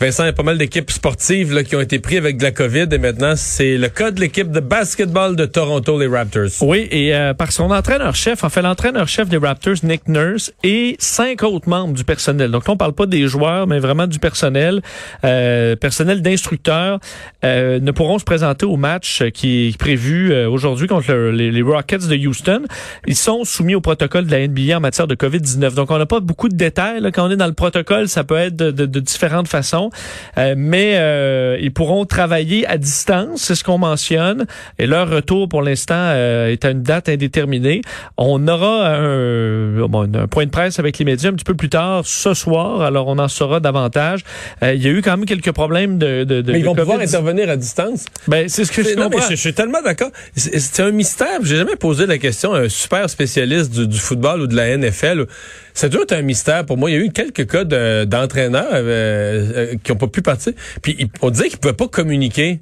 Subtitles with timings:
[0.00, 2.52] Vincent, il y a pas mal d'équipes sportives qui ont été prises avec de la
[2.52, 6.50] COVID et maintenant c'est le cas de l'équipe de basketball de Toronto, les Raptors.
[6.60, 11.42] Oui, et euh, par son entraîneur-chef, en fait l'entraîneur-chef des Raptors, Nick Nurse, et cinq
[11.42, 12.52] autres membres du personnel.
[12.52, 14.82] Donc là, on parle pas des joueurs, mais vraiment du personnel,
[15.24, 17.00] euh, personnel d'instructeurs,
[17.44, 21.50] euh, ne pourront se présenter au match qui est prévu euh, aujourd'hui contre le- les,
[21.50, 22.62] les Rockets de Houston.
[23.08, 25.74] Ils sont soumis au protocole de la NBA en matière de COVID-19.
[25.74, 27.00] Donc on n'a pas beaucoup de détails.
[27.00, 27.10] Là.
[27.10, 29.87] Quand on est dans le protocole, ça peut être de, de- de différentes façons.
[30.36, 34.46] Euh, mais euh, ils pourront travailler à distance, c'est ce qu'on mentionne.
[34.78, 37.82] Et leur retour, pour l'instant, euh, est à une date indéterminée.
[38.16, 41.68] On aura un, bon, un point de presse avec les médias un petit peu plus
[41.68, 42.82] tard ce soir.
[42.82, 44.20] Alors, on en saura davantage.
[44.62, 46.74] Euh, il y a eu quand même quelques problèmes de, de, de Mais ils vont
[46.74, 48.04] pouvoir intervenir à distance?
[48.26, 50.10] Ben, c'est ce que je non, mais je, je suis tellement d'accord.
[50.34, 51.40] C'est c'est un mystère.
[51.42, 54.76] J'ai jamais posé la question à un super spécialiste du, du football ou de la
[54.76, 55.26] NFL.
[55.78, 56.90] Ça doit un mystère pour moi.
[56.90, 58.82] Il y a eu quelques cas de- d'entraîneurs euh,
[59.54, 60.52] euh, qui ont pas pu partir.
[60.82, 62.58] Puis on disait qu'ils pouvaient pas communiquer.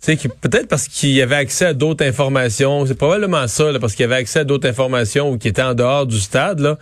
[0.00, 2.86] Tu sais, peut-être parce qu'il y avait accès à d'autres informations.
[2.86, 5.60] C'est probablement ça, là, parce qu'il y avait accès à d'autres informations ou qui étaient
[5.60, 6.60] en dehors du stade.
[6.60, 6.78] Là.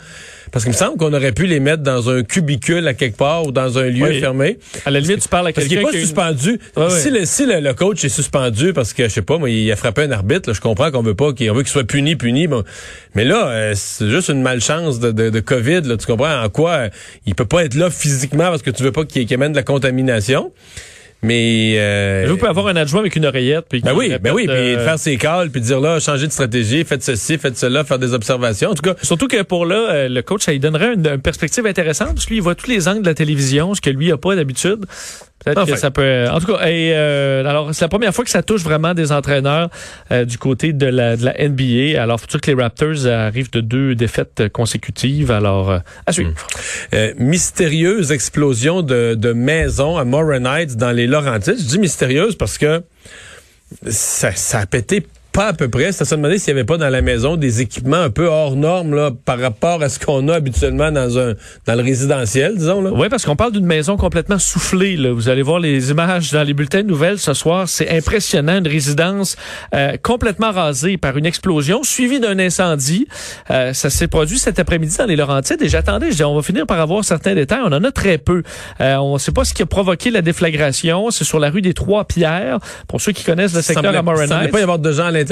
[0.52, 3.46] Parce qu'il me semble qu'on aurait pu les mettre dans un cubicule à quelque part
[3.46, 4.20] ou dans un lieu Oui.
[4.20, 4.58] fermé.
[4.84, 6.60] À la limite, tu parles à Parce qu'il quelqu'un n'est pas une- suspendu.
[6.76, 6.90] Ouais.
[6.90, 9.72] Si, le, si le, le coach est suspendu parce que, je sais pas, moi, il
[9.72, 11.84] a frappé un arbitre, là, je comprends qu'on veut pas qu'il on veut qu'il soit
[11.84, 12.48] puni, puni.
[12.48, 12.64] Bon.
[13.14, 15.80] Mais là, euh, c'est juste une malchance de, de, de COVID.
[15.84, 16.88] Là, tu comprends en quoi euh,
[17.24, 19.56] il peut pas être là physiquement parce que tu veux pas qu'il qu'il amène de
[19.56, 20.52] la contamination.
[21.22, 23.66] Mais euh, Vous pouvez avoir un adjoint avec une oreillette.
[23.68, 26.32] Puis ben oui, ben oui, puis euh, faire ses calls, puis dire là, changer de
[26.32, 28.70] stratégie, faites ceci, faites cela, faire des observations.
[28.70, 31.22] En tout cas, Surtout que pour là, euh, le coach, ça lui donnerait une, une
[31.22, 33.90] perspective intéressante parce que lui, il voit tous les angles de la télévision, ce que
[33.90, 34.84] lui a pas d'habitude.
[35.46, 35.72] Peut-être Enfin.
[35.74, 36.26] que ça peut.
[36.28, 39.12] En tout cas, et, euh, alors c'est la première fois que ça touche vraiment des
[39.12, 39.70] entraîneurs
[40.10, 42.02] euh, du côté de la, de la NBA.
[42.02, 45.30] Alors, faut que les Raptors arrivent de deux défaites consécutives?
[45.30, 46.32] Alors, euh, à suivre.
[46.94, 51.58] Euh, mystérieuse explosion de, de maisons à Morin Heights dans les Laurentides.
[51.60, 52.82] Je dis mystérieuse parce que
[53.88, 55.88] ça, ça a pété pas à peu près.
[55.88, 58.56] À se demander s'il n'y avait pas dans la maison des équipements un peu hors
[58.56, 61.34] normes là, par rapport à ce qu'on a habituellement dans un
[61.66, 62.80] dans le résidentiel, disons.
[62.80, 62.90] Là.
[62.94, 64.96] Oui, parce qu'on parle d'une maison complètement soufflée.
[64.96, 65.12] Là.
[65.12, 67.68] Vous allez voir les images dans les bulletins de nouvelles ce soir.
[67.68, 68.56] C'est impressionnant.
[68.56, 69.36] Une résidence
[69.74, 73.06] euh, complètement rasée par une explosion suivie d'un incendie.
[73.50, 76.42] Euh, ça s'est produit cet après-midi dans les Laurentides et j'attendais, je dis, on va
[76.42, 77.60] finir par avoir certains détails.
[77.62, 78.42] On en a très peu.
[78.80, 81.10] Euh, on ne sait pas ce qui a provoqué la déflagration.
[81.10, 82.58] C'est sur la rue des Trois-Pierres.
[82.88, 84.52] Pour ceux qui connaissent le secteur à Morin semblait Heights.
[84.52, 85.25] pas y avoir de gens à l'intérieur.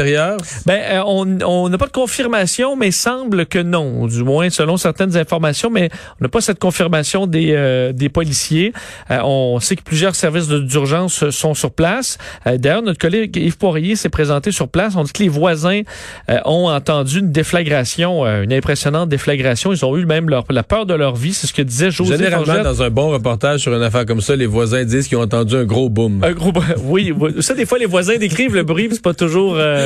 [0.66, 5.16] Ben, euh, on n'a pas de confirmation, mais semble que non, du moins selon certaines
[5.16, 5.90] informations, mais
[6.20, 8.72] on n'a pas cette confirmation des, euh, des policiers.
[9.10, 12.18] Euh, on sait que plusieurs services d'urgence sont sur place.
[12.46, 14.94] Euh, D'ailleurs, notre collègue Yves Poirier s'est présenté sur place.
[14.96, 15.82] On dit que les voisins
[16.30, 19.72] euh, ont entendu une déflagration, euh, une impressionnante déflagration.
[19.72, 21.32] Ils ont eu même leur, la peur de leur vie.
[21.32, 24.36] C'est ce que disait José Généralement, dans un bon reportage sur une affaire comme ça,
[24.36, 26.22] les voisins disent qu'ils ont entendu un gros boom.
[26.22, 26.64] Un gros bruit.
[26.84, 29.54] Oui, ça des fois les voisins décrivent le bruit, c'est pas toujours.
[29.56, 29.83] euh,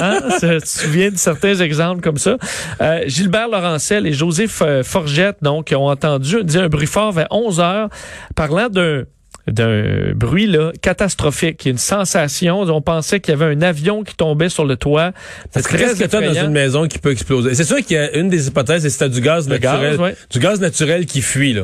[0.00, 0.22] hein?
[0.38, 2.36] Ça, Tu te souviens de certains exemples comme ça?
[2.80, 7.28] Euh, Gilbert Laurentzel et José F- Forgette, donc, ont entendu dit un bruit fort vers
[7.30, 7.88] 11 heures,
[8.34, 9.04] parlant d'un
[9.46, 12.60] d'un bruit là catastrophique, une sensation.
[12.60, 15.12] On pensait qu'il y avait un avion qui tombait sur le toit.
[15.54, 16.46] C'est très très étonnant dans effrayant.
[16.48, 17.54] une maison qui peut exploser?
[17.54, 19.90] C'est sûr qu'il y a une des hypothèses, c'est que c'était du gaz Le naturel.
[19.92, 20.14] gaz, ouais.
[20.30, 21.62] Du gaz naturel qui fuit, là.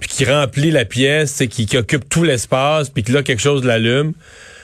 [0.00, 3.42] Puis qui remplit la pièce, c'est qui, qui occupe tout l'espace, puis que là, quelque
[3.42, 4.14] chose l'allume.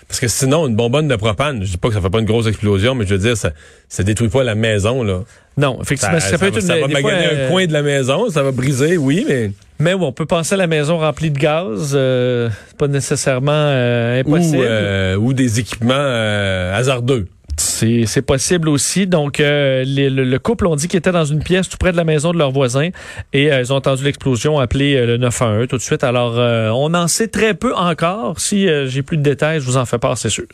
[0.08, 2.26] Parce que sinon, une bonbonne de propane, je dis pas que ça fait pas une
[2.26, 3.50] grosse explosion, mais je veux dire, ça,
[3.88, 5.20] ça détruit pas la maison, là.
[5.56, 7.72] Non, effectivement, ça, ça peut être une ça va fois, maganer euh, un coin de
[7.72, 9.50] la maison, ça va briser, oui, mais...
[9.80, 11.92] Mais on peut penser à la maison remplie de gaz.
[11.94, 14.58] Euh, c'est pas nécessairement euh, Ou, impossible.
[14.60, 17.26] euh, ou des équipements euh, hasardeux.
[17.56, 19.06] C'est possible aussi.
[19.06, 21.92] Donc, euh, les- le, le couple ont dit qu'ils étaient dans une pièce tout près
[21.92, 22.90] de la maison de leurs voisins
[23.32, 26.04] et euh, ils ont entendu l'explosion, appelé euh, le 911 tout de suite.
[26.04, 28.40] Alors, euh, on en sait très peu encore.
[28.40, 30.44] Si euh, j'ai plus de détails, je vous en fais part, c'est sûr.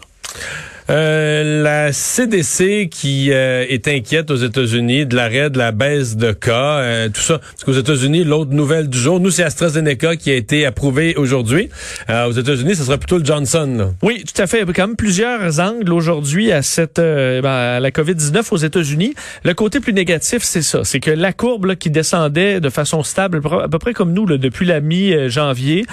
[0.90, 6.32] Euh, la CDC qui euh, est inquiète aux États-Unis de l'arrêt de la baisse de
[6.32, 7.38] cas, euh, tout ça.
[7.38, 11.68] Parce qu'aux États-Unis, l'autre nouvelle du jour, nous, c'est AstraZeneca qui a été approuvé aujourd'hui.
[12.08, 13.72] aux États-Unis, ce sera plutôt le Johnson.
[13.78, 13.90] Là.
[14.02, 14.62] Oui, tout à fait.
[14.62, 18.56] Il y a quand même plusieurs angles aujourd'hui à cette ben, à la COVID-19 aux
[18.56, 19.14] États-Unis.
[19.44, 20.82] Le côté plus négatif, c'est ça.
[20.82, 24.26] C'est que la courbe là, qui descendait de façon stable, à peu près comme nous,
[24.26, 25.84] là, depuis la mi-janvier,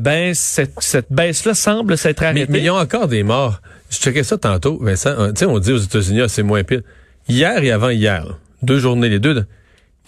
[0.00, 2.46] ben cette, cette baisse-là semble s'être arrêtée.
[2.50, 3.60] Mais il y a encore des morts.
[3.90, 5.14] Je checkais ça tantôt, Vincent.
[5.28, 6.82] Tu sais, on dit aux États-Unis, ah, c'est moins pire.
[7.28, 9.46] Hier et avant-hier, deux journées, les deux,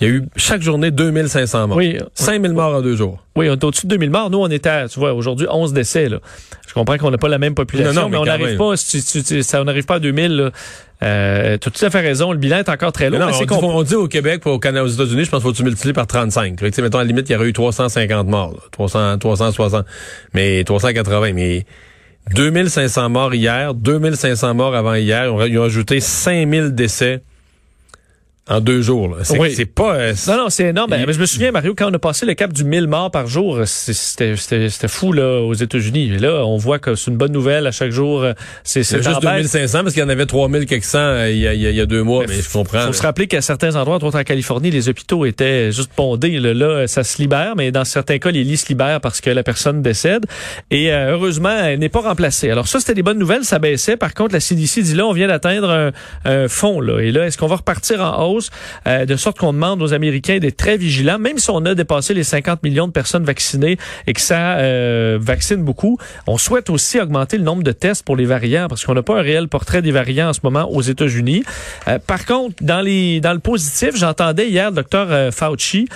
[0.00, 1.76] il y a eu chaque journée 2500 morts.
[1.78, 1.98] Oui.
[2.12, 3.24] 5000 morts en deux jours.
[3.34, 4.28] Oui, on est au-dessus de 2000 morts.
[4.28, 6.10] Nous, on était, tu vois, aujourd'hui, 11 décès.
[6.10, 6.18] Là.
[6.68, 9.86] Je comprends qu'on n'a pas la même population, mais, on n'arrive pas, ça, on n'arrive
[9.86, 10.36] pas à 2000.
[10.36, 10.50] Là.
[11.02, 12.32] Euh, tu as tout à fait raison.
[12.32, 13.20] Le bilan est encore très lourd.
[13.20, 15.56] Non, on, dit, on, dit, au Québec, au Canada, aux États-Unis, je pense qu'il faut
[15.56, 16.56] tu multiplier par 35.
[16.56, 18.52] Tu sais, mettons, à la limite, il y aurait eu 350 morts.
[18.52, 18.60] Là.
[18.72, 19.86] 300, 360.
[20.34, 21.32] Mais 380.
[21.32, 21.64] Mais
[22.34, 25.26] 2500 morts hier, 2500 morts avant hier.
[25.46, 27.22] Ils ont ajouté 5000 décès
[28.48, 29.16] en deux jours.
[29.22, 29.64] C'est oui.
[29.64, 29.96] pas...
[29.96, 30.90] Euh, non, non, c'est énorme.
[30.90, 33.26] Mais je me souviens, Mario, quand on a passé le cap du 1000 morts par
[33.26, 34.36] jour, c'était
[34.88, 36.18] fou là aux États-Unis.
[36.18, 38.24] Là, on voit que c'est une bonne nouvelle à chaque jour.
[38.62, 41.54] C'est juste 2500 parce qu'il y en avait 3000 quelques cents euh, il y a,
[41.54, 42.80] il y a deux mois, mais, je comprends.
[42.82, 45.90] Il faut se rappeler qu'à certains endroits, entre autres en Californie, les hôpitaux étaient juste
[45.96, 46.38] bondés.
[46.38, 49.42] Là, ça se libère, mais dans certains cas, les lits se libèrent parce que la
[49.42, 50.26] personne décède.
[50.70, 52.50] Et euh, heureusement, elle n'est pas remplacée.
[52.50, 53.96] Alors ça, c'était des bonnes nouvelles, ça baissait.
[53.96, 55.90] Par contre, la CDC dit là, on vient d'atteindre un,
[56.24, 56.80] un fond.
[56.80, 57.00] Là.
[57.00, 58.35] Et là, est-ce qu'on va repartir en
[58.86, 62.14] Euh, de sorte qu'on demande aux Américains d'être très vigilants, même si on a dépassé
[62.14, 65.98] les 50 millions de personnes vaccinées et que ça euh, vaccine beaucoup.
[66.26, 69.18] On souhaite aussi augmenter le nombre de tests pour les variants parce qu'on n'a pas
[69.18, 71.44] un réel portrait des variants en ce moment aux États-Unis.
[71.88, 75.88] Euh, par contre, dans le positif, j'entendais hier le docteur Fauci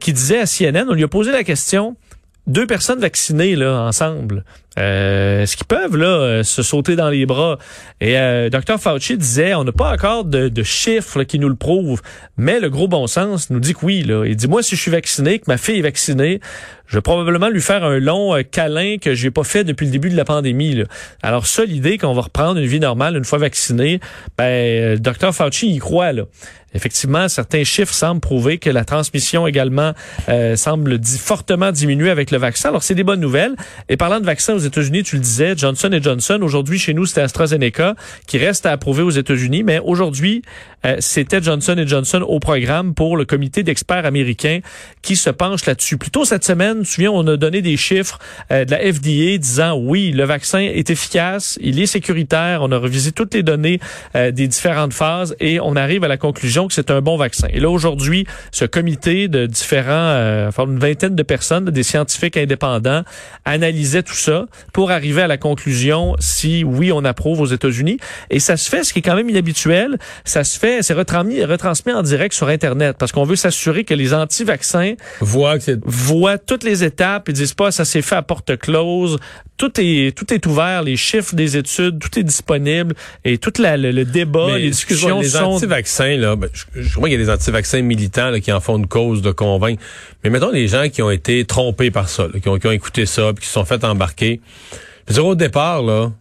[0.00, 1.96] qui disait à CNN, on lui a posé la question
[2.46, 4.44] deux personnes vaccinées là ensemble,
[4.78, 7.58] euh, est-ce qu'ils peuvent là euh, se sauter dans les bras
[8.00, 11.56] Et euh, Dr Fauci disait, on n'a pas encore de, de chiffres qui nous le
[11.56, 12.00] prouvent,
[12.36, 14.02] mais le gros bon sens nous dit que oui.
[14.02, 14.24] Là.
[14.24, 16.40] Il dit moi si je suis vacciné, que ma fille est vaccinée,
[16.86, 19.92] je vais probablement lui faire un long euh, câlin que j'ai pas fait depuis le
[19.92, 20.74] début de la pandémie.
[20.74, 20.84] Là.
[21.22, 24.00] Alors ça, l'idée qu'on va reprendre une vie normale une fois vacciné,
[24.36, 26.24] ben Dr Fauci y croit là.
[26.74, 29.92] Effectivement, certains chiffres semblent prouver que la transmission également
[30.28, 32.70] euh, semble fortement diminuer avec le vaccin.
[32.70, 33.54] Alors, c'est des bonnes nouvelles.
[33.88, 37.94] Et parlant de vaccins États-Unis, tu le disais, Johnson Johnson, aujourd'hui chez nous, c'était AstraZeneca
[38.26, 40.42] qui reste à approuver aux États-Unis, mais aujourd'hui,
[40.84, 44.60] euh, c'était Johnson Johnson au programme pour le comité d'experts américains
[45.02, 45.98] qui se penche là-dessus.
[45.98, 48.18] Plus tôt cette semaine, tu te souviens, on a donné des chiffres
[48.50, 52.78] euh, de la FDA disant oui, le vaccin est efficace, il est sécuritaire, on a
[52.78, 53.80] revisé toutes les données
[54.14, 57.48] des différentes phases et on arrive à la conclusion que c'est un bon vaccin.
[57.50, 62.36] Et là, aujourd'hui, ce comité de différents, euh, enfin une vingtaine de personnes, des scientifiques
[62.36, 63.02] indépendants,
[63.44, 67.98] analysait tout ça pour arriver à la conclusion si oui, on approuve aux États-Unis.
[68.30, 71.44] Et ça se fait, ce qui est quand même inhabituel, ça se fait, c'est retransmis,
[71.44, 76.64] retransmis en direct sur Internet parce qu'on veut s'assurer que les anti-vaccins voient, voient toutes
[76.64, 79.18] les étapes et disent pas ça s'est fait à porte close,
[79.56, 83.76] tout est tout est ouvert, les chiffres des études, tout est disponible et tout la,
[83.76, 87.82] le, débat, les discussions les anti-vaccins là, ben, je, crois qu'il y a des anti-vaccins
[87.82, 89.82] militants qui en font une cause de convaincre.
[90.24, 93.06] Mais mettons les gens qui ont été trompés par ça, qui, ont, qui, ont, écouté
[93.06, 94.40] ça, puis qui se sont fait embarquer.
[95.08, 96.12] Je au départ là,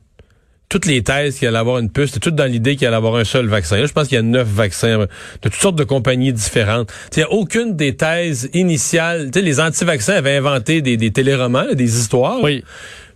[0.72, 3.18] toutes les thèses qu'il allait avoir une puce, c'était tout dans l'idée qu'il allait avoir
[3.18, 3.78] un seul vaccin.
[3.78, 5.08] Là, je pense qu'il y a neuf vaccins de
[5.42, 6.90] toutes sortes de compagnies différentes.
[7.14, 9.30] Il n'y a aucune des thèses initiales.
[9.36, 12.42] les anti-vaccins avaient inventé des, des téléromans, des histoires.
[12.42, 12.64] Oui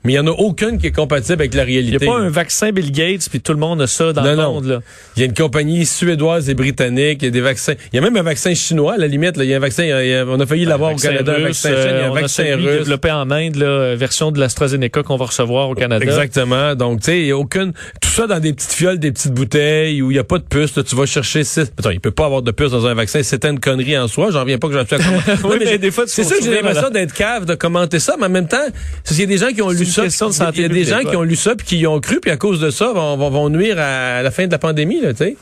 [0.06, 1.98] mais il n'y en a aucune qui est compatible avec la réalité.
[2.02, 4.24] Il n'y a pas un vaccin Bill Gates, puis tout le monde a ça dans
[4.24, 4.66] le monde.
[4.66, 4.82] Là.
[5.16, 7.74] Il y a une compagnie suédoise et britannique, il y a des vaccins.
[7.92, 9.38] Il y a même un vaccin chinois, à la limite.
[9.38, 9.44] Là.
[9.44, 9.84] Il y a un vaccin,
[10.28, 12.80] on a failli l'avoir au Canada, un vaccin il y a un euh, vaccin russe.
[12.80, 16.04] développé en Inde, là, version de l'AstraZeneca qu'on va recevoir au Canada.
[16.04, 16.76] Exactement.
[16.76, 17.74] Donc, tu sais, il n'y a aucune...
[18.02, 20.44] Tout ça dans des petites fioles, des petites bouteilles, où il n'y a pas de
[20.44, 20.76] puce.
[20.76, 21.72] Là, tu vas chercher six...
[21.78, 23.24] Attends, il peut pas avoir de puce dans un vaccin.
[23.24, 24.30] C'était une connerie en soi.
[24.32, 25.00] J'en reviens pas que j'en suis à
[25.44, 28.30] oui, mais des fois, C'est ça, j'ai l'impression d'être cave, de commenter ça, mais en
[28.30, 28.66] même temps,
[29.12, 31.56] il y a des gens qui ont lu ça des gens qui ont lu ça
[31.56, 34.32] puis qui y ont cru puis à cause de ça vont, vont, nuire à la
[34.32, 35.38] fin de la pandémie là, tu sais.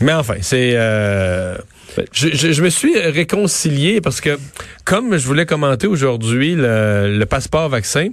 [0.00, 1.56] Mais enfin, c'est euh,
[2.12, 4.38] je, je, me suis réconcilié parce que
[4.84, 8.08] comme je voulais commenter aujourd'hui le, le passeport vaccin,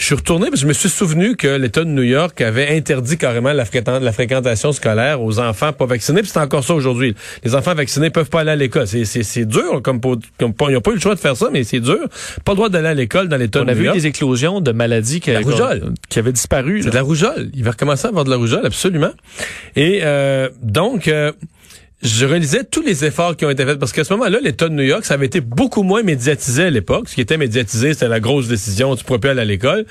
[0.00, 2.74] je suis retourné parce que je me suis souvenu que l'État de New York avait
[2.74, 3.64] interdit carrément la,
[4.00, 6.22] la fréquentation scolaire aux enfants pas vaccinés.
[6.22, 7.14] Puis c'est encore ça aujourd'hui.
[7.44, 8.86] Les enfants vaccinés peuvent pas aller à l'école.
[8.86, 11.80] C'est dur, comme, comme ils n'ont pas eu le choix de faire ça, mais c'est
[11.80, 11.98] dur.
[12.46, 13.78] Pas le droit d'aller à l'école dans l'État de New York.
[13.84, 15.32] On a vu des éclosions de maladies qui,
[16.08, 16.82] qui avaient disparu.
[16.82, 17.50] C'est de la rougeole.
[17.52, 19.12] Il va recommencer à avoir de la rougeole, absolument.
[19.76, 21.08] Et euh, donc...
[21.08, 21.32] Euh,
[22.02, 24.74] je relisais tous les efforts qui ont été faits parce qu'à ce moment-là, l'État de
[24.74, 27.08] New York, ça avait été beaucoup moins médiatisé à l'époque.
[27.08, 29.84] Ce qui était médiatisé, c'était la grosse décision, tu pourrais à l'école.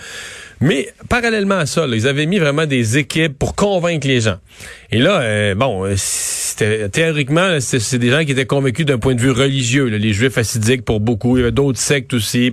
[0.62, 4.38] Mais parallèlement à ça, là, ils avaient mis vraiment des équipes pour convaincre les gens.
[4.92, 9.16] Et là, euh, bon, euh, c'était théoriquement, c'est des gens qui étaient convaincus d'un point
[9.16, 9.86] de vue religieux.
[9.86, 12.51] Là, les Juifs assidiques pour beaucoup, il y avait d'autres sectes aussi,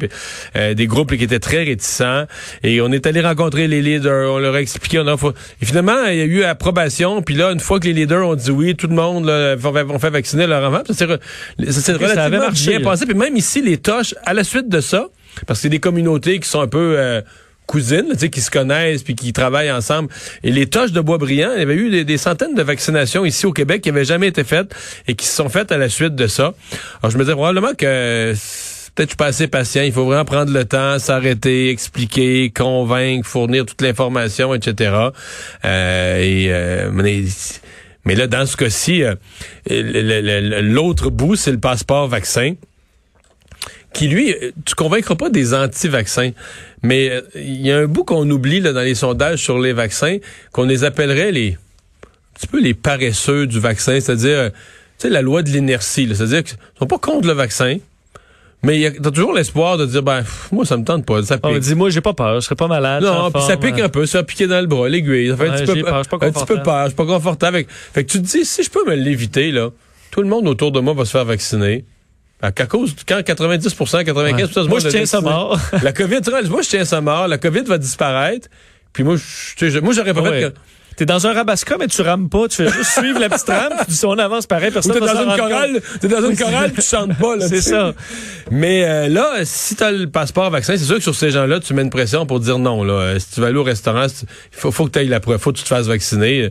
[0.55, 2.27] euh, des groupes qui étaient très réticents.
[2.63, 5.01] Et on est allé rencontrer les leaders, on leur a expliqué.
[5.01, 5.17] On a,
[5.61, 7.23] et finalement, il y a eu approbation.
[7.23, 9.99] Puis là, une fois que les leaders ont dit oui, tout le monde là, on
[9.99, 10.83] fait vacciner leur enfant.
[10.87, 13.05] Ça s'est relativement bien passé.
[13.05, 15.09] Puis même ici, les toches, à la suite de ça,
[15.47, 17.23] parce que c'est des communautés qui sont un peu
[17.67, 20.09] cousines, tu sais, qui se connaissent puis qui travaillent ensemble.
[20.43, 23.53] Et les toches de Boisbriand, il y avait eu des, centaines de vaccinations ici au
[23.53, 24.75] Québec qui n'avaient jamais été faites
[25.07, 26.55] et qui se sont faites à la suite de ça.
[27.03, 28.35] Alors je me disais probablement que
[28.97, 29.83] peut-être je suis pas assez patient.
[29.83, 34.95] Il faut vraiment prendre le temps, s'arrêter, expliquer, convaincre, fournir toute l'information, etc.
[34.95, 35.11] Euh,
[35.65, 36.91] euh,
[38.05, 39.15] mais, là, dans ce cas-ci, euh,
[40.63, 42.55] l'autre bout, c'est le passeport vaccin
[43.93, 44.35] qui lui,
[44.67, 46.33] tu convaincras pas des anti-vaccins,
[46.87, 49.73] mais euh, il y a un bout qu'on oublie là, dans les sondages sur les
[49.73, 50.19] vaccins,
[50.53, 54.55] qu'on les appellerait les un petit peu les paresseux du vaccin, c'est-à-dire euh, tu
[54.99, 57.79] sais la loi de l'inertie, c'est-à-dire qu'ils sont pas contre le vaccin.
[58.63, 61.59] Mais t'as toujours l'espoir de dire ben moi ça me tente pas, ça pique.
[61.59, 63.03] dit moi j'ai pas peur, je serais pas malade.
[63.03, 65.57] Non, puis ça pique un peu, ça piqué dans le bras, l'aiguille, ça fait un
[65.57, 67.65] petit peu peur, un petit peu peur, je suis pas confortable.
[67.69, 69.71] fait que tu te dis si je peux me l'éviter là,
[70.11, 71.85] tout le monde autour de moi va se faire vacciner.
[72.43, 75.59] À cause, quand 90% 95 Moi, je tiens ça mort.
[75.83, 77.29] la COVID, moi, je tiens ça mort.
[77.29, 78.49] La COVID va disparaître.
[78.93, 80.55] Puis moi, je, moi, j'aurais pas fait que
[80.97, 82.49] T'es dans un rabasca, mais tu rames pas.
[82.49, 83.75] Tu fais juste suivre la petite rame.
[83.87, 86.81] Puis si on avance pareil, personne t'es dans, une chorale, t'es dans une chorale, tu
[86.81, 87.39] chantes pas.
[87.47, 87.93] C'est ça.
[88.51, 91.75] Mais euh, là, si t'as le passeport vaccin, c'est sûr que sur ces gens-là, tu
[91.75, 92.83] mets une pression pour dire non.
[92.83, 94.27] Là, euh, si tu vas aller au restaurant, il
[94.59, 96.49] faut, faut que tu ailles la preuve, faut que tu te fasses vacciner.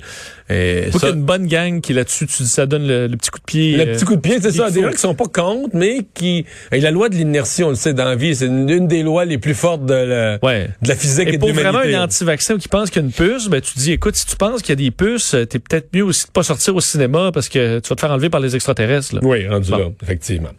[0.47, 3.77] Et faut une bonne gang qui là-dessus, tu, ça donne le, petit coup de pied.
[3.77, 4.69] Le euh, petit coup de pied, c'est ça.
[4.69, 6.45] Des gens qui sont pas contre, mais qui.
[6.71, 9.25] Et la loi de l'inertie, on le sait dans la vie, c'est une, des lois
[9.25, 10.69] les plus fortes de la, ouais.
[10.83, 13.07] de la physique et, et pour de vraiment un anti-vaccin qui pense qu'il y a
[13.07, 15.57] une puce, ben tu dis, écoute, si tu penses qu'il y a des puces, t'es
[15.57, 18.29] peut-être mieux aussi de pas sortir au cinéma parce que tu vas te faire enlever
[18.29, 19.15] par les extraterrestres.
[19.15, 19.21] Là.
[19.23, 20.51] Oui, rendu là, effectivement.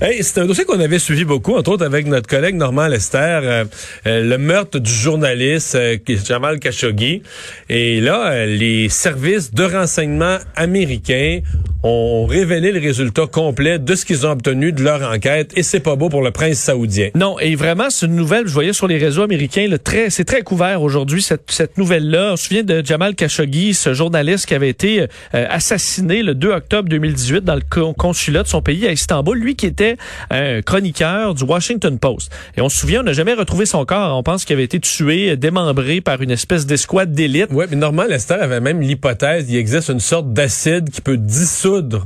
[0.00, 3.18] Hey, c'est un dossier qu'on avait suivi beaucoup, entre autres avec notre collègue Normand Lester,
[3.18, 3.64] euh,
[4.06, 5.76] euh, le meurtre du journaliste
[6.24, 7.22] Jamal Khashoggi.
[7.68, 11.40] Et là, les services de renseignement américains
[11.82, 15.80] ont révélé le résultat complet de ce qu'ils ont obtenu de leur enquête et c'est
[15.80, 17.08] pas beau pour le prince saoudien.
[17.14, 20.24] Non, et vraiment c'est une nouvelle, je voyais sur les réseaux américains, le très c'est
[20.24, 22.32] très couvert aujourd'hui cette, cette nouvelle-là.
[22.34, 25.06] On se souvient de Jamal Khashoggi, ce journaliste qui avait été euh,
[25.48, 29.66] assassiné le 2 octobre 2018 dans le consulat de son pays à Istanbul, lui qui
[29.66, 29.96] était
[30.30, 32.30] un chroniqueur du Washington Post.
[32.56, 34.78] Et on se souvient, on n'a jamais retrouvé son corps, on pense qu'il avait été
[34.78, 37.48] tué, démembré par une espèce d'escouade d'élite.
[37.50, 42.04] Oui, mais normalement Lester avait même l'hypothèse, il existe une sorte d'acide qui peut dissoudre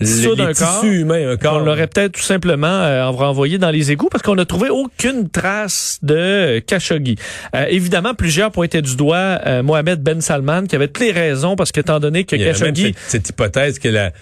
[0.00, 0.84] dissoudre un corps.
[0.84, 1.54] humain, un corps.
[1.54, 5.28] On l'aurait peut-être tout simplement euh, renvoyé dans les égouts parce qu'on n'a trouvé aucune
[5.28, 7.16] trace de Khashoggi.
[7.54, 11.56] Euh, évidemment, plusieurs pointaient du doigt euh, Mohamed Ben Salman qui avait toutes les raisons
[11.56, 12.94] parce qu'étant donné que Khashoggi...
[13.06, 14.12] cette hypothèse que la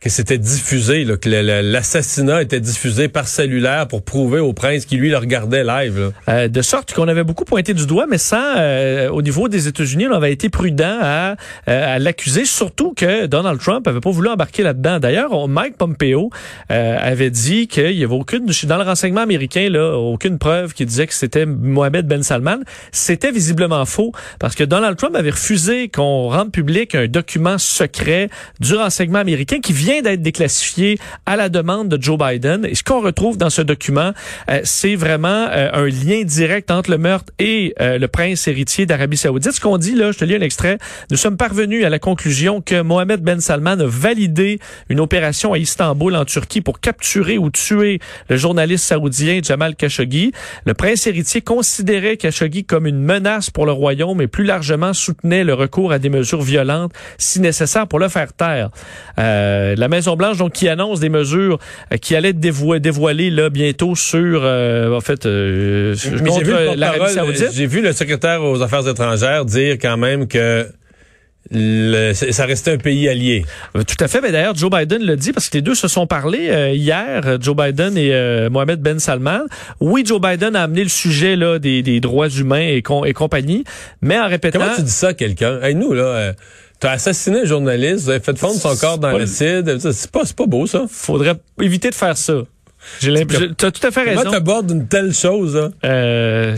[0.00, 4.96] que c'était diffusé, là, que l'assassinat était diffusé par cellulaire pour prouver au prince qui
[4.96, 6.12] lui le regardait live.
[6.28, 9.66] Euh, de sorte qu'on avait beaucoup pointé du doigt, mais sans, euh, au niveau des
[9.66, 11.32] États-Unis, on avait été prudent à,
[11.68, 15.00] euh, à l'accuser, surtout que Donald Trump avait pas voulu embarquer là-dedans.
[15.00, 16.30] D'ailleurs, Mike Pompeo
[16.68, 21.06] avait dit qu'il y avait aucune, dans le renseignement américain, là, aucune preuve qui disait
[21.06, 22.58] que c'était Mohamed Ben Salman.
[22.92, 28.28] C'était visiblement faux, parce que Donald Trump avait refusé qu'on rende public un document secret
[28.60, 32.66] du renseignement américain qui vient vient d'être déclassifié à la demande de Joe Biden.
[32.66, 34.12] Et ce qu'on retrouve dans ce document,
[34.50, 38.84] euh, c'est vraiment euh, un lien direct entre le meurtre et euh, le prince héritier
[38.84, 39.52] d'Arabie Saoudite.
[39.52, 40.76] Ce qu'on dit là, je te lis un extrait.
[41.10, 44.58] Nous sommes parvenus à la conclusion que Mohamed Ben Salman a validé
[44.90, 50.32] une opération à Istanbul en Turquie pour capturer ou tuer le journaliste saoudien Jamal Khashoggi.
[50.66, 55.44] Le prince héritier considérait Khashoggi comme une menace pour le royaume et plus largement soutenait
[55.44, 58.68] le recours à des mesures violentes si nécessaire pour le faire taire.
[59.78, 61.58] La Maison-Blanche, donc, qui annonce des mesures
[61.92, 65.94] euh, qui allaient être dévoilées là, bientôt sur, euh, en fait, euh,
[66.26, 67.50] contre l'Arabie Saoudite.
[67.52, 70.66] J'ai vu le secrétaire aux Affaires étrangères dire quand même que
[71.50, 73.46] le, ça restait un pays allié.
[73.72, 74.20] Tout à fait.
[74.20, 77.56] Mais d'ailleurs, Joe Biden le dit parce que les deux se sont parlé hier, Joe
[77.56, 79.40] Biden et Mohamed Ben Salman.
[79.80, 83.64] Oui, Joe Biden a amené le sujet là des, des droits humains et, et compagnie,
[84.02, 84.58] mais en répétant.
[84.58, 85.62] Comment tu dis ça à quelqu'un?
[85.62, 86.34] Hey, Nous là.
[86.80, 89.78] T'as assassiné un journaliste, vous avez fait fondre son corps dans l'acide.
[89.92, 90.84] C'est pas, pas beau, ça.
[90.88, 92.34] Faudrait éviter de faire ça.
[93.00, 93.52] J'ai l'impression.
[93.56, 94.20] T'as tout à fait raison.
[94.20, 96.56] Comment t'abordes une telle chose, Euh,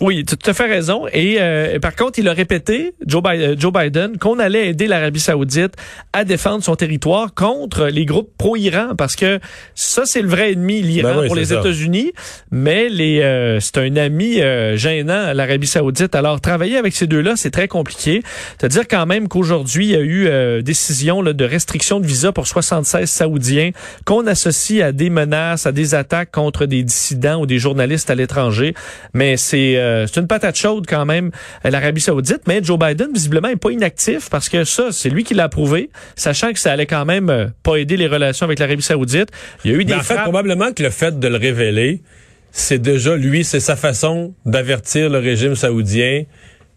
[0.00, 1.06] Oui, tu as tout à fait raison.
[1.12, 4.86] Et euh, par contre, il a répété, Joe Biden, euh, Joe Biden qu'on allait aider
[4.86, 5.74] l'Arabie saoudite
[6.12, 9.38] à défendre son territoire contre les groupes pro-Iran, parce que
[9.74, 11.52] ça, c'est le vrai ennemi, l'Iran, Ben oui, pour les.
[11.52, 12.12] États-Unis.
[12.50, 16.14] Mais les, euh, c'est un ami euh, gênant, l'Arabie saoudite.
[16.14, 18.22] Alors, travailler avec ces deux-là, c'est très compliqué.
[18.58, 22.32] C'est-à-dire quand même qu'aujourd'hui, il y a eu euh, décision là, de restriction de visa
[22.32, 23.70] pour 76 Saoudiens
[24.04, 28.14] qu'on associe à des menaces, à des attaques contre des dissidents ou des journalistes à
[28.14, 28.74] l'étranger.
[29.12, 31.30] Mais c'est euh, c'est une patate chaude quand même,
[31.64, 32.42] euh, l'Arabie saoudite.
[32.46, 35.90] Mais Joe Biden, visiblement, est pas inactif parce que ça, c'est lui qui l'a approuvé,
[36.16, 39.28] sachant que ça allait quand même euh, pas aider les relations avec l'Arabie saoudite.
[39.64, 42.02] Il y a eu des Mais en fait, probablement que le fait de le révéler,
[42.50, 46.24] c'est déjà lui, c'est sa façon d'avertir le régime saoudien.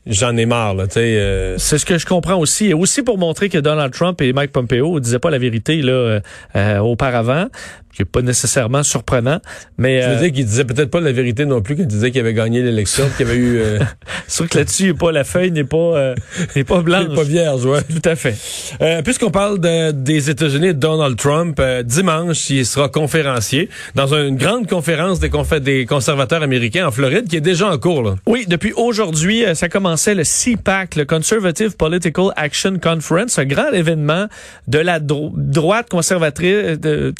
[0.09, 0.99] J'en ai marre, là, tu sais.
[1.01, 2.67] euh, C'est ce que je comprends aussi.
[2.67, 6.21] Et aussi pour montrer que Donald Trump et Mike Pompeo disaient pas la vérité là
[6.55, 7.47] euh, auparavant,
[7.97, 9.39] qui est pas nécessairement surprenant.
[9.79, 12.11] Mais je veux euh, dire qu'il disait peut-être pas la vérité non plus, qu'il disait
[12.11, 13.79] qu'il avait gagné l'élection, qu'il avait eu euh,
[14.27, 16.15] sûr que là-dessus, pas la feuille n'est pas euh,
[16.55, 17.15] n'est pas blanche.
[17.15, 17.81] pas vierge, ouais.
[17.81, 18.35] Tout à fait.
[18.81, 24.35] Euh, Puisqu'on parle de- des États-Unis Donald Trump, euh, dimanche, il sera conférencier dans une
[24.37, 28.03] grande conférence des, confé- des conservateurs américains en Floride qui est déjà en cours.
[28.03, 28.15] Là.
[28.27, 34.27] Oui, depuis aujourd'hui, ça commençait le CPAC, le Conservative Political Action Conference, un grand événement
[34.67, 37.11] de la dro- droite conservatrice de-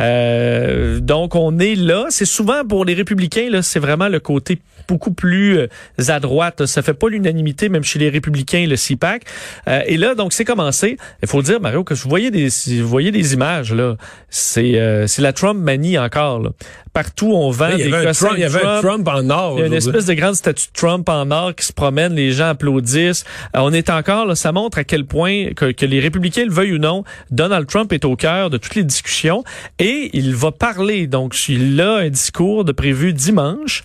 [0.00, 2.06] Euh, donc, on est là.
[2.10, 5.68] C'est souvent pour les républicains, là, c'est vraiment le côté beaucoup plus euh,
[6.08, 6.66] à droite.
[6.66, 9.24] Ça fait pas l'unanimité, même chez les républicains, le CPAC.
[9.68, 10.96] Euh, et là, donc, c'est commencé.
[11.22, 12.48] Il faut dire, Mario, que vous voyez des,
[12.80, 13.96] vous voyez des images, là.
[14.30, 16.50] C'est, euh, c'est la Trump manie encore, là.
[16.96, 19.06] Partout, on vend Il y des un Trump, il y avait un Trump.
[19.06, 19.58] En or.
[19.58, 22.14] Il y a une espèce de grande statue de Trump en or qui se promène,
[22.14, 23.26] les gens applaudissent.
[23.54, 26.50] Euh, on est encore, là, ça montre à quel point, que, que les républicains le
[26.50, 29.44] veuillent ou non, Donald Trump est au cœur de toutes les discussions
[29.78, 31.06] et il va parler.
[31.06, 33.84] Donc, il a un discours de prévu dimanche.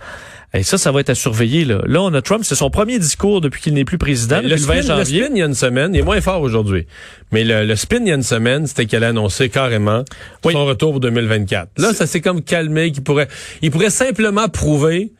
[0.54, 1.64] Et ça, ça va être à surveiller.
[1.64, 4.50] Là, là on a Trump, c'est son premier discours depuis qu'il n'est plus président, Le
[4.50, 5.24] depuis le 20 spin, le janvier.
[5.24, 6.88] spin, il y a une semaine, il est moins fort aujourd'hui.
[7.32, 10.04] Mais le, le spin, il y a une semaine, c'était qu'elle a annoncé carrément
[10.44, 10.52] Oui.
[10.54, 11.70] son retour pour 2024.
[11.78, 13.30] Là, ça s'est comme calmé, qu'il pourrait,
[13.62, 15.14] il pourrait simplement prouver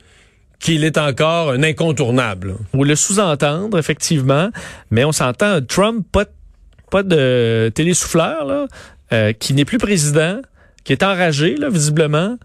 [0.60, 2.56] qu'il est encore un incontournable.
[2.74, 4.50] ou le sous-entendre, effectivement.
[4.92, 6.30] Mais on s'entend, Trump, pas, de-
[6.92, 8.68] pas de télésouffleur, là,
[9.14, 10.42] euh, qui n'est plus président,
[10.84, 12.38] qui est enragé, là, visiblement.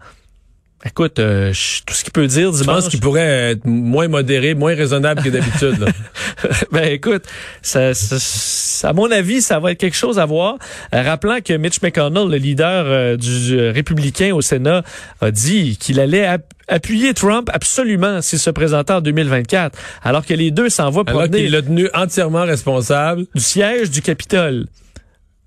[0.85, 2.75] Écoute, euh, je- tout ce qu'il peut dire Je dimanche...
[2.83, 5.85] pense qu'il pourrait être moins modéré, moins raisonnable que d'habitude.
[6.71, 7.23] ben écoute,
[7.63, 10.57] ça, ça- à mon avis, ça va être quelque chose à voir.
[10.93, 14.83] Euh, rappelant que Mitch McConnell, le leader euh, du euh, républicain au Sénat,
[15.19, 20.35] a dit qu'il allait app- appuyer Trump absolument s'il se présentait en 2024, alors que
[20.35, 23.25] les deux s'envoient Alors promener qu'il l'a tenu entièrement responsable.
[23.33, 24.67] du siège du Capitole.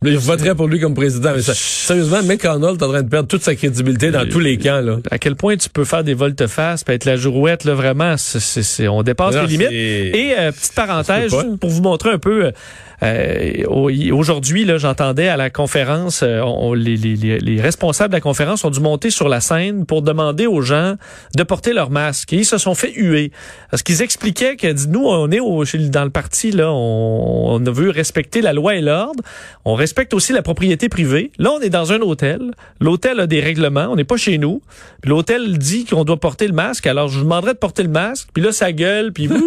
[0.02, 1.32] Là, il voterait pour lui comme président.
[1.36, 4.56] Mais ça, sérieusement, McConnell est en train de perdre toute sa crédibilité dans tous les
[4.56, 4.80] camps.
[4.80, 4.96] Là.
[5.10, 8.88] à quel point tu peux faire des volte-face, puis être la girouette, là, vraiment, c'est,
[8.88, 9.70] on dépasse Non, les limites.
[9.70, 12.50] Et euh, petite parenthèse, pour vous montrer un peu, euh,
[13.02, 18.10] euh, au- aujourd'hui, là, j'entendais à la conférence, euh, on- les, les- les- les responsables
[18.10, 20.94] de la conférence ont dû monter sur la scène pour demander aux gens
[21.36, 22.32] de porter leur masque.
[22.32, 23.32] Et ils se sont fait huer.
[23.70, 27.90] Parce qu'ils expliquaient que nous, on est au, dans le parti, là, on, on veut
[27.90, 29.22] respecter la loi et l'ordre.
[29.66, 31.32] On respecte aussi la propriété privée.
[31.38, 32.52] Là, on est dans un hôtel.
[32.78, 33.88] L'hôtel a des règlements.
[33.90, 34.62] On n'est pas chez nous.
[35.04, 36.86] L'hôtel dit qu'on doit porter le masque.
[36.86, 38.28] Alors, je vous demanderais de porter le masque.
[38.32, 39.12] Puis là, ça gueule.
[39.12, 39.28] Puis.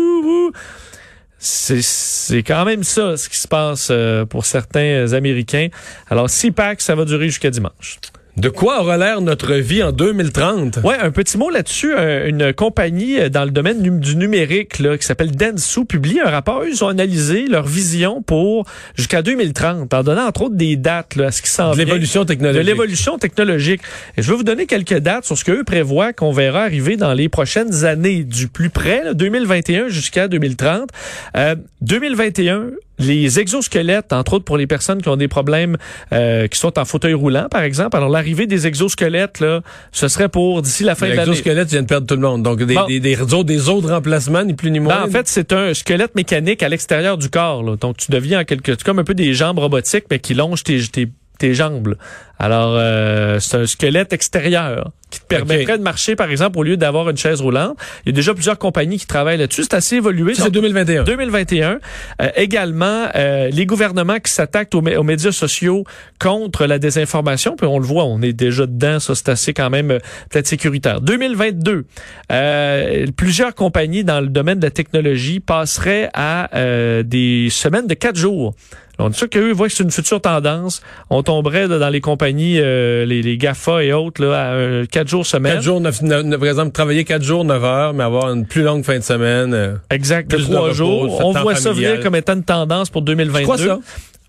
[1.46, 5.68] C'est, c'est quand même ça, ce qui se passe euh, pour certains Américains.
[6.10, 8.00] Alors, CPAC, ça va durer jusqu'à dimanche.
[8.36, 10.80] De quoi aura l'air notre vie en 2030?
[10.84, 11.94] Ouais, un petit mot là-dessus.
[11.96, 16.30] Euh, Une compagnie euh, dans le domaine du numérique là, qui s'appelle Densu publie un
[16.32, 16.64] rapport.
[16.66, 18.66] Ils ont analysé leur vision pour
[18.96, 22.22] jusqu'à 2030, en donnant entre autres des dates là, à ce qui s'en De l'évolution
[22.24, 22.66] de technologique.
[22.66, 23.82] l'évolution technologique.
[24.18, 27.14] Et je vais vous donner quelques dates sur ce qu'eux prévoient qu'on verra arriver dans
[27.14, 30.90] les prochaines années, du plus près, là, 2021 jusqu'à 2030.
[31.38, 35.78] Euh, 2021, les exosquelettes, entre autres pour les personnes qui ont des problèmes,
[36.12, 37.98] euh, qui sont en fauteuil roulant, par exemple.
[37.98, 41.26] Alors, l'arrivée des exosquelettes, là, ce serait pour d'ici la fin de l'année.
[41.26, 42.44] L'exosquelette vient de perdre tout le monde.
[42.44, 42.86] Donc, des, Bon.
[42.86, 45.02] des, des, autres, des autres remplacements, ni plus ni moins.
[45.02, 47.64] Ben, en fait, c'est un squelette mécanique à l'extérieur du corps.
[47.64, 47.76] là.
[47.76, 50.64] Donc, tu deviens en quelque c'est comme un peu des jambes robotiques, mais qui longent
[50.64, 51.08] tes, tes,
[51.44, 51.88] tes jambes.
[51.90, 51.96] là.
[52.40, 56.76] Alors, euh, c'est un squelette extérieur qui te permettrait de marcher, par exemple, au lieu
[56.76, 57.78] d'avoir une chaise roulante.
[58.06, 59.64] Il y a déjà plusieurs compagnies qui travaillent là-dessus.
[59.64, 60.34] C'est assez évolué.
[60.34, 61.04] C'est Donc, 2021.
[61.04, 61.80] 2021.
[62.22, 65.84] Euh, également, euh, les gouvernements qui s'attaquent aux médias sociaux
[66.20, 67.56] contre la désinformation.
[67.56, 69.00] Puis on le voit, on est déjà dedans.
[69.00, 71.02] Ça, c'est assez quand même euh, peut-être sécuritaire.
[71.02, 71.86] 2022.
[72.32, 77.94] Euh, plusieurs compagnies dans le domaine de la technologie passeraient à euh, des semaines de
[77.94, 78.56] quatre jours
[79.04, 80.82] On dit sûr qu'eux voient que c'est une future tendance.
[81.10, 84.86] On tomberait là, dans les compagnies, euh, les, les GAFA et autres, là, à euh,
[84.86, 85.54] quatre jours semaine.
[85.56, 88.64] Quatre jours, neuf, neuf- par exemple, travailler quatre jours, 9 heures, mais avoir une plus
[88.64, 89.54] longue fin de semaine.
[89.54, 89.76] euh.
[89.90, 91.22] Exact, de trois repos, jours.
[91.26, 93.40] On voit ça venir comme étant une tendance pour 2022.
[93.40, 93.80] Tu crois ça?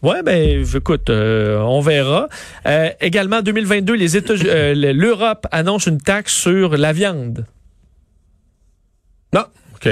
[0.02, 2.28] Ouais, ben, écoute, euh, on verra.
[2.66, 7.46] Euh, également, 2022, les États, euh, l'Europe annonce une taxe sur la viande.
[9.32, 9.44] Non.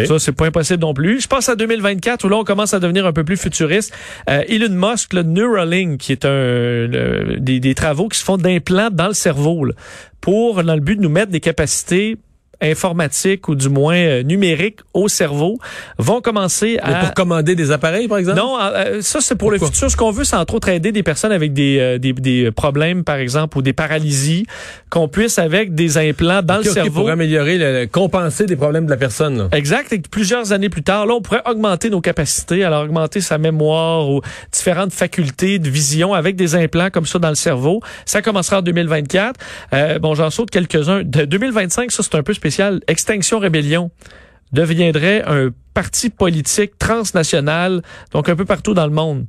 [0.06, 1.20] Ça, c'est pas impossible non plus.
[1.20, 3.92] Je passe à 2024 où là, on commence à devenir un peu plus futuriste.
[4.28, 6.88] Euh, Elon Musk, le Neuralink, qui est un
[7.38, 9.74] des travaux qui se font d'implants dans le cerveau là,
[10.20, 12.16] pour, dans le but de nous mettre des capacités
[12.62, 15.58] informatiques ou du moins euh, numériques au cerveau,
[15.98, 17.00] vont commencer Mais à...
[17.00, 18.38] pour commander des appareils, par exemple?
[18.38, 19.90] Non, euh, ça c'est pour le futur.
[19.90, 23.04] Ce qu'on veut, c'est entre autres aider des personnes avec des, euh, des, des problèmes,
[23.04, 24.46] par exemple, ou des paralysies,
[24.90, 27.00] qu'on puisse avec des implants dans le cerveau.
[27.00, 29.38] pour améliorer, le, compenser des problèmes de la personne.
[29.38, 29.48] là.
[29.52, 29.92] Exact.
[29.92, 34.08] Et plusieurs années plus tard, là, on pourrait augmenter nos capacités, alors augmenter sa mémoire
[34.08, 34.20] ou
[34.52, 37.80] différentes facultés de vision avec des implants comme ça dans le cerveau.
[38.04, 39.38] Ça commencera en 2024.
[39.72, 41.02] Euh, bon, j'en saute quelques-uns.
[41.02, 42.51] De 2025, ça, c'est un peu spécial.
[42.86, 43.90] Extinction Rébellion
[44.52, 49.26] deviendrait un parti politique transnational, donc un peu partout dans le monde.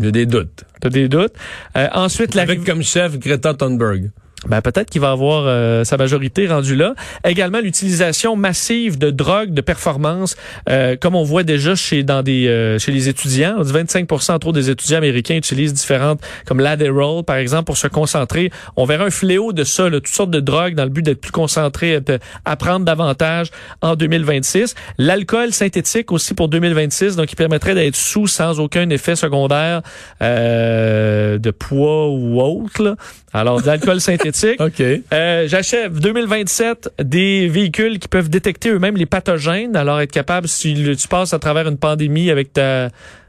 [0.00, 0.64] A des doutes.
[0.80, 1.34] T'as des doutes?
[1.76, 4.10] Euh, ensuite, la Avec comme chef Greta Thunberg.
[4.46, 6.94] Ben, peut-être qu'il va avoir euh, sa majorité rendue là.
[7.24, 10.36] Également l'utilisation massive de drogues de performance,
[10.68, 13.56] euh, comme on voit déjà chez dans des euh, chez les étudiants.
[13.58, 17.76] On dit 25 entre autres des étudiants américains utilisent différentes comme l'Adderall par exemple pour
[17.76, 18.52] se concentrer.
[18.76, 21.20] On verra un fléau de ça, là, toutes sortes de drogues dans le but d'être
[21.20, 23.50] plus concentré, de apprendre davantage
[23.82, 24.76] en 2026.
[24.98, 29.82] L'alcool synthétique aussi pour 2026, donc qui permettrait d'être sous sans aucun effet secondaire
[30.22, 32.84] euh, de poids ou autre.
[32.84, 32.94] là.
[33.32, 34.60] Alors de l'alcool synthétique.
[34.60, 34.80] OK.
[34.80, 39.76] Euh, J'achève 2027 des véhicules qui peuvent détecter eux-mêmes les pathogènes.
[39.76, 42.88] Alors être capable, si le- tu passes à travers une pandémie avec ta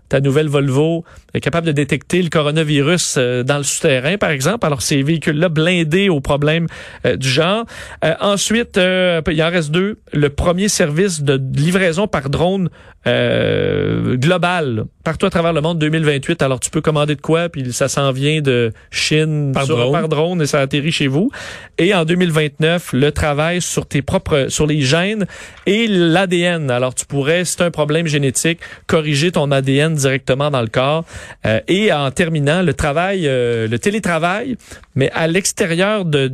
[0.09, 4.65] ta nouvelle Volvo est capable de détecter le coronavirus euh, dans le souterrain, par exemple.
[4.65, 6.67] Alors, ces véhicules-là blindés aux problèmes
[7.05, 7.65] euh, du genre.
[8.03, 9.99] Euh, ensuite, euh, il en reste deux.
[10.11, 12.69] Le premier service de livraison par drone
[13.07, 16.41] euh, global, partout à travers le monde 2028.
[16.41, 19.91] Alors, tu peux commander de quoi, puis ça s'en vient de Chine Par sur- drone.
[19.91, 21.29] par drone et ça atterrit chez vous.
[21.77, 25.25] Et en 2029, le travail sur tes propres, sur les gènes
[25.65, 26.71] et l'ADN.
[26.71, 30.67] Alors, tu pourrais, si tu as un problème génétique, corriger ton ADN directement dans le
[30.67, 31.05] corps.
[31.45, 34.57] Euh, et en terminant, le travail, euh, le télétravail,
[34.95, 36.27] mais à l'extérieur de,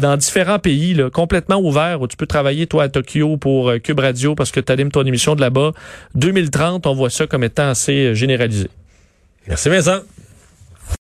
[0.00, 3.78] dans différents pays, là, complètement ouvert, où tu peux travailler, toi, à Tokyo pour euh,
[3.78, 5.72] Cube Radio parce que tu animes ton émission de là-bas.
[6.14, 8.68] 2030, on voit ça comme étant assez généralisé.
[9.48, 10.00] Merci Vincent.